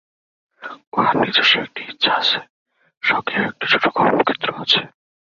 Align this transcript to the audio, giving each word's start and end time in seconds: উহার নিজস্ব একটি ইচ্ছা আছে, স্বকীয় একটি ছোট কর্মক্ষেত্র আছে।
উহার 0.93 1.15
নিজস্ব 1.17 1.53
একটি 1.59 1.81
ইচ্ছা 1.89 2.11
আছে, 2.13 2.39
স্বকীয় 3.03 3.43
একটি 3.45 3.65
ছোট 3.71 3.83
কর্মক্ষেত্র 3.87 4.47
আছে। 4.61 4.81